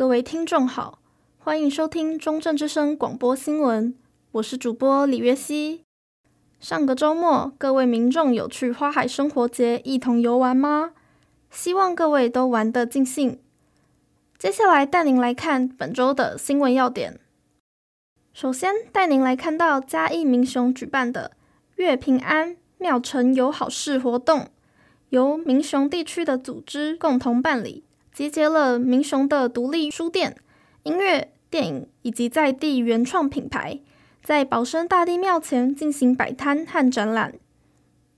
[0.00, 0.98] 各位听众好，
[1.36, 3.94] 欢迎收听中正之声广播新闻，
[4.32, 5.84] 我是主播李月熙。
[6.58, 10.92] 上个周末，各位民众有去花海生活节一同游玩吗？
[11.50, 13.38] 希望各位都玩得尽兴。
[14.38, 17.20] 接下来带您来看本周的新闻要点。
[18.32, 21.32] 首先带您来看到嘉义民雄举办的
[21.76, 24.48] 月平安庙城有好事活动，
[25.10, 27.84] 由民雄地区的组织共同办理。
[28.20, 30.36] 集结了民雄的独立书店、
[30.82, 33.80] 音乐、电影以及在地原创品牌，
[34.22, 37.36] 在保生大帝庙前进行摆摊和展览，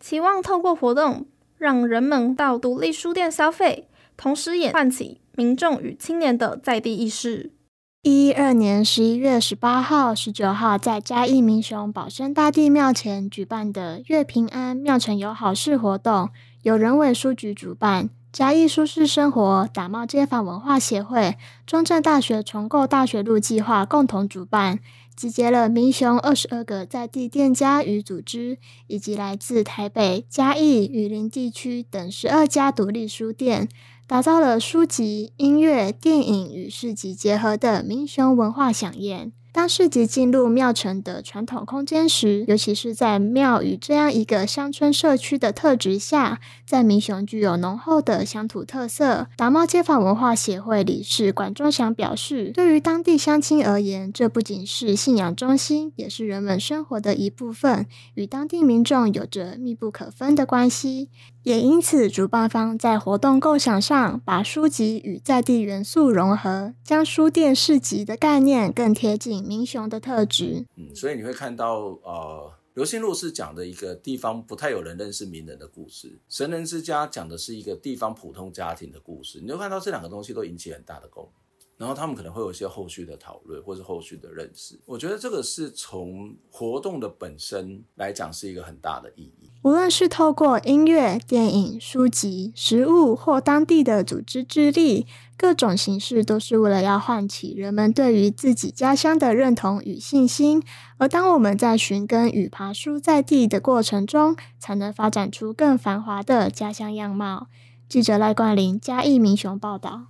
[0.00, 1.26] 期望透过活动
[1.58, 7.52] 让人们到独立书店消费，同时也唤起民众与青年的在地意识。
[8.00, 16.30] 一一二年十一月十八号、十九号，在嘉义民雄保生大帝庙前举办的月平安庙埕有好事活动，
[16.62, 18.08] 由人文书局主办。
[18.32, 21.36] 嘉义舒适生活、打猫街坊文化协会、
[21.66, 24.78] 中正大学重构大学路计划共同主办，
[25.16, 33.68] 集结了民雄二十二个在地店家与组织，以及来自台北、嘉义、雨林地区等十二家独立书店，
[34.06, 39.32] 打造了书籍、音乐、电影与市集结合的民雄文化饗宴。
[39.52, 49.26] 当市集进入庙城的传统空间时，尤其是在庙宇这样一个乡村社区的特质下，在民雄具有浓厚的乡土特色。
[49.36, 61.08] 达茂街坊文化协会理事管中祥表示，对于当地乡亲而言，这不仅是信仰中心，也是人们生活的一部分，与当地民众有着密不可分的关系。
[61.42, 70.66] 也因此，主办方在活动构想上，把书籍与在地元素融合，将书店市集的概念更贴近民雄的特质。
[70.76, 79.40] 嗯，所以你会看到，呃，刘心路是讲的一个地方不太有人认识名人的故事，神人之家讲的是一个地方普通家庭的故事。
[79.40, 81.32] 你会看到这两个东西都引起很大的共鸣。
[81.78, 84.78] 然后他们可能会有一些后续的讨论，或是后续的认识。
[84.84, 89.49] 我觉得这个是从活动的本身来讲是一个很大的意义。
[89.62, 95.06] 无论是透过音乐、电影、书籍、食物或当地的组织之力，
[95.36, 100.62] 各种形式都是为了要唤起人们对于自己家乡的认同与信心。
[100.96, 107.48] 而当我们在寻根与爬书在地的过程中，才能发展出更繁华的家乡样貌。
[107.86, 110.06] 记者赖冠霖嘉义民雄报道。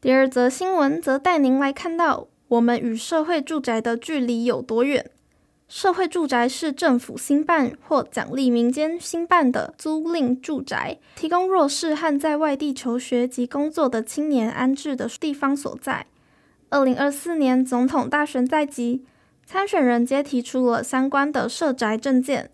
[0.00, 5.08] 第二则新闻则带您来看到，我们与社会住宅的距离有多远？
[5.74, 16.04] 社会住宅是政府兴办或奖励民间兴办的租赁住宅，提供弱势和在外地求学及工作的青年安置的地方所在。
[16.68, 19.06] 二零二四年总统大选在即，
[19.46, 22.50] 参选人皆提出了相关的社宅政见。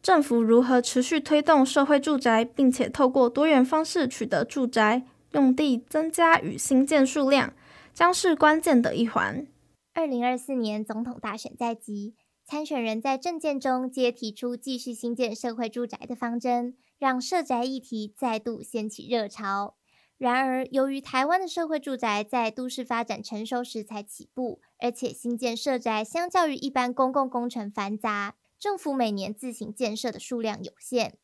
[0.00, 5.02] 政府如何持续推动社会住宅，并且透过多元方式取得住宅？
[5.32, 7.52] 用地增加与新建数量
[7.92, 9.46] 将是关键的一环。
[9.92, 12.14] 二零二四年总统大选在即，
[12.48, 19.76] 参选人在政见中皆提出继续新建社会住宅的方针，让社宅议题再度掀起热潮。
[20.16, 31.18] 然而，由于台湾的社会住宅在都市发展成熟时才起步，而且新建社宅相较于一般公共工程繁杂，政府每年自行建设的数量有限。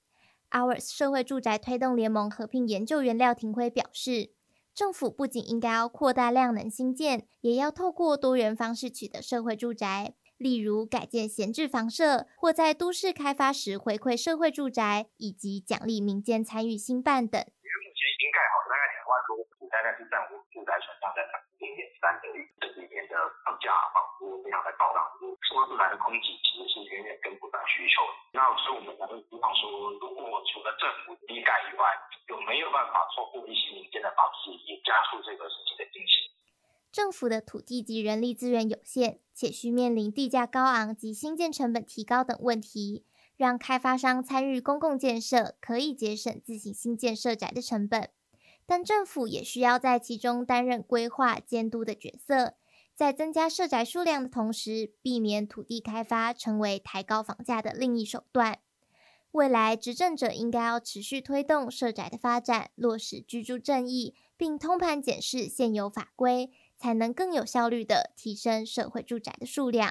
[0.51, 4.33] Ours 社会住宅推动联盟合并研究员廖廷辉表示，
[4.75, 17.41] 政府不仅应该要扩大量能新建，也要透过多元方式取得社会住宅，例如改建闲置房舍，或在都市开发时回馈社会住宅，以及奖励民间参与兴办等。
[17.41, 19.41] 因为目前已经盖好大概两万多，
[19.73, 21.25] 大概是占我住宅存量的
[21.65, 22.29] 零点三的。
[22.61, 25.01] 这里面的房价房租非常的高档，
[25.49, 28.05] 社会住宅的供给其实是远远跟不上需求。
[28.37, 31.89] 那所以我们才会希望说，如果除了政府低改以外，
[32.29, 36.14] 有没有办法透过一些民间的方式，也加速这个事情的进行？
[36.95, 43.05] 政府的土地及人力资源有限，且需面临地价高昂及新建成本提高等问题，
[43.37, 48.11] 让开发商参与公共建设，可以节省自行新建社宅的成本。
[48.65, 52.55] 但政府也需要在其中担任规划监督的角色，
[52.95, 58.61] 在增加社宅数量的同时，避免土地开发成为抬高房价的另一手段。
[59.33, 66.53] 未来执政者应该要持续推动社宅的发展，落实居住正义，并通盘检视现有法规，
[66.85, 69.91] 才能更有效率地提升社会住宅的数量。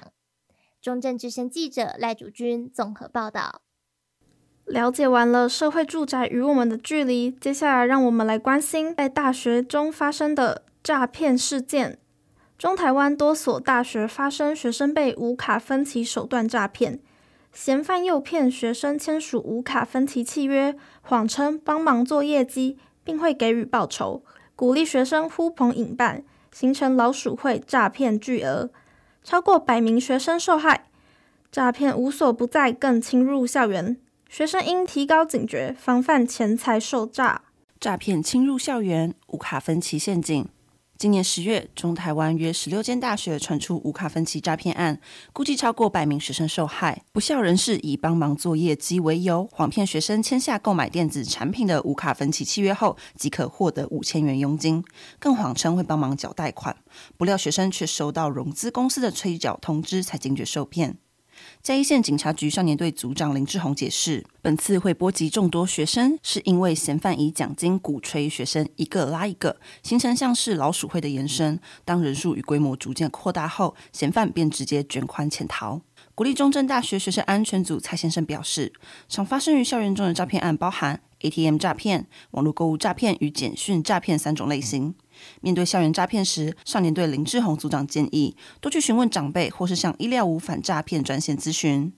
[0.80, 3.62] 中正之声记者赖竹君综合报道。
[4.64, 11.98] 了解完了社会住宅与我们的距离，接下来让我们来关心在大学中发生的诈骗事件。
[12.56, 17.00] 中台湾多所大学发生学生被无卡分期手段诈骗。
[17.52, 24.22] 嫌犯诱骗学生签署无卡分期契约，谎称帮忙做业绩，并会给予报酬，
[24.54, 28.70] 鼓励学生呼朋引伴，形成老鼠会诈骗巨额，
[29.24, 30.86] 超过百名学生受害，
[31.50, 33.96] 诈骗无所不在，更侵入校园。
[34.28, 37.42] 学生应提高警觉，防范钱财受诈。
[37.80, 40.46] 诈骗侵入校园，无卡分期陷阱。
[40.96, 45.00] 今年十月，中台湾约十六间大学传出无卡分期诈骗案，
[45.32, 47.02] 估计超过百名学生受害。
[47.12, 54.84] 不肖人士以帮忙做业绩为由，谎骗学生签下购买电子产品的无卡分期契约后，即可获得五千元佣金，
[55.18, 56.76] 更谎称会帮忙缴贷款。
[57.18, 60.96] 不料学生却收到融资公司的催缴通知，才惊觉受骗。
[61.64, 71.58] 嘉义县警察局少年队组长林志宏解释，本次会波及众多学生，是因为嫌犯以奖金鼓吹学生一个拉一个，形成像是老鼠会的延伸。
[71.82, 75.80] 当人数与规模逐渐扩大后，嫌犯便直接卷款潜逃。
[76.14, 78.70] 国立中正大学学生安全组蔡先生表示，
[79.08, 84.94] 常发生于校园中的诈骗案包含 ATM 诈骗、网络购物诈骗与简讯诈骗三种类型。
[85.40, 91.92] 面对校园诈骗时，少年队林志宏组长建议多去询问长辈，或是向一六五反诈骗专线咨询。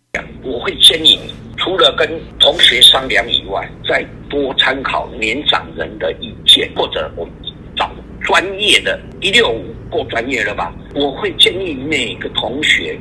[0.45, 2.09] 我会建议你，除了跟
[2.39, 7.29] 同学商量以外，再多参考年长人的意见，或者我
[7.75, 7.91] 找
[8.21, 10.73] 专业的一六五，够专业了吧？
[10.95, 12.99] 我会建议每个同学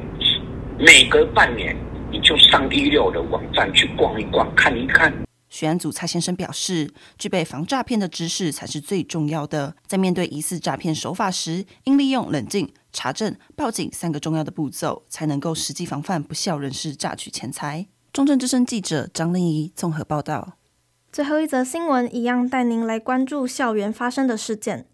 [0.80, 1.76] 每隔半年
[2.12, 5.14] 你就上一六的网站去逛一逛，看一看。
[5.56, 9.74] 学安组蔡先生表示，具备防诈骗的知识才是最重要的。
[9.88, 17.88] 在面对疑似诈骗手法时，应利用冷静、查证、报警三个重要的步骤，才能够实际防范不肖人士诈取钱财。
[18.12, 20.58] 中正之声记者张令仪综合报道。
[21.10, 24.86] 最后一则新闻，一样带您来关注校园发生的事件。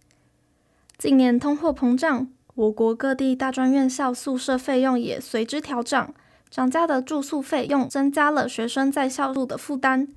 [0.95, 6.13] 近年通货膨胀，我国各地大专院校宿舍费用也随之调涨，
[6.51, 10.07] 涨价的住宿费用增加了学生在校住的负担。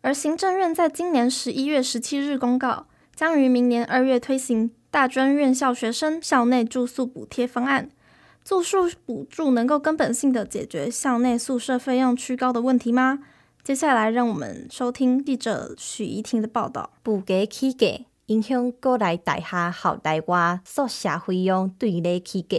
[0.00, 2.86] 而行政院在今年十一月十七日公告，
[3.16, 7.90] 将于明年二月推行大专院校学生校内住宿补贴方案。
[8.44, 13.18] 住宿补助能够根本性的解决校内宿舍费用趋高的问题吗？
[13.64, 16.90] 接下来，让我们收听记者许怡婷的报道。
[17.06, 22.56] 物价起价，影响国内大学校内外宿舍费用对立起价。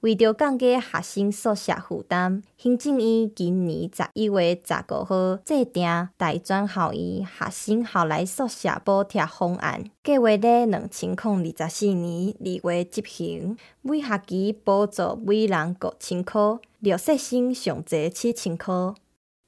[0.00, 16.40] 为着降低学生宿舍负担，行政院今年十一月十五号制定大专校院学生校内宿舍补贴方案，计划在两千零二十四年二月执行，每学期补助每人五千块，
[16.80, 18.94] 留学生上侪七千块。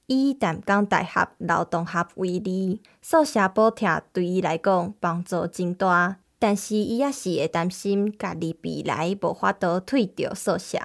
[0.07, 6.17] 以淡江大学劳动学为例，宿舍补贴对伊来讲帮助真大。
[6.39, 10.79] 但是，伊也是会担心家己未来无法度退着宿舍。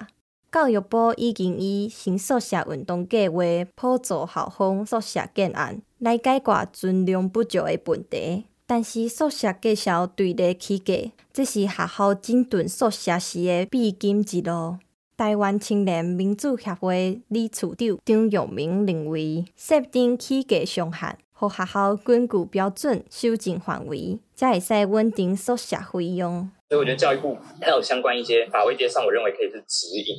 [0.52, 3.44] 教育部已经以新宿舍运动计划
[3.76, 8.46] 补助校方宿舍建案，来解决存量不足的问题。
[8.66, 14.78] 但是，宿舍介绍对立起价，这是学校整顿宿舍时的必经之路。
[15.16, 21.18] 台湾青年民主协会理事长张永明认为，设定起价上限。
[21.48, 26.50] 和学校根据标准修正范围，才会使稳定宿舍费用。
[26.70, 30.16] 所以我觉得教育部还有相关一些法规上，我认为可以是指引，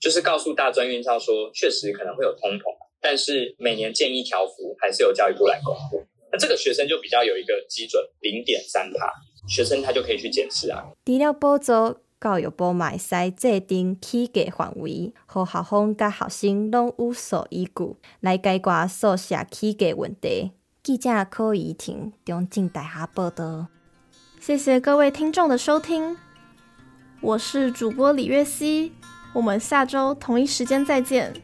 [0.00, 2.62] 就是告诉大专院校说，确实可能会有通膨，
[3.00, 6.06] 但是每年建议调幅还是由教育部来公布。
[6.30, 9.12] 那这个学生就比较有一个基准，零点三趴，
[9.48, 10.84] 学生他就可以去检视啊。
[11.04, 11.72] 除了补助，
[12.20, 20.52] 教育部嘛会使制定起价范围，和校方甲学生拢有所依据，来解决宿舍起价问题。
[20.88, 23.66] 记者柯怡婷，中正大学报道。
[24.40, 26.16] 谢谢各位听众的收听，
[27.20, 28.94] 我是主播李月熙，
[29.34, 31.34] 我们下周同一时间再见。